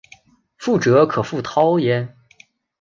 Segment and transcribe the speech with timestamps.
[0.57, 2.15] 覆辙可复蹈耶？